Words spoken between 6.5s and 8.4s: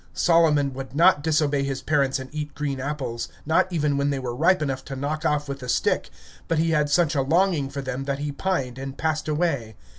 he had such a longing for them, that he